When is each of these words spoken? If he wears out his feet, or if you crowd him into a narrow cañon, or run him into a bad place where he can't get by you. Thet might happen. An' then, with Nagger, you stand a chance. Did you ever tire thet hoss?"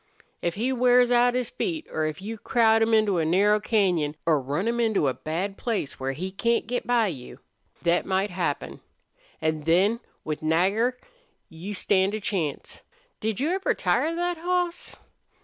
If 0.41 0.55
he 0.55 0.73
wears 0.73 1.11
out 1.11 1.35
his 1.35 1.51
feet, 1.51 1.85
or 1.91 2.05
if 2.05 2.23
you 2.23 2.39
crowd 2.39 2.81
him 2.81 2.91
into 2.91 3.19
a 3.19 3.23
narrow 3.23 3.59
cañon, 3.61 4.15
or 4.25 4.41
run 4.41 4.67
him 4.67 4.79
into 4.79 5.07
a 5.07 5.13
bad 5.13 5.57
place 5.59 5.99
where 5.99 6.13
he 6.13 6.31
can't 6.31 6.65
get 6.65 6.87
by 6.87 7.05
you. 7.05 7.39
Thet 7.83 8.03
might 8.07 8.31
happen. 8.31 8.79
An' 9.41 9.61
then, 9.61 9.99
with 10.23 10.41
Nagger, 10.41 10.97
you 11.49 11.75
stand 11.75 12.15
a 12.15 12.19
chance. 12.19 12.81
Did 13.19 13.39
you 13.39 13.51
ever 13.51 13.75
tire 13.75 14.15
thet 14.15 14.37
hoss?" 14.39 14.95